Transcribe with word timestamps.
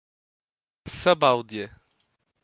Sabáudia 1.01 1.69